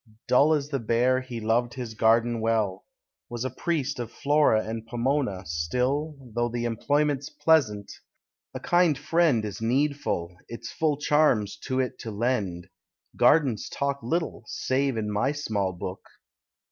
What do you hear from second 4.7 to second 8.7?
Pomona; still, Though the employment's pleasant, a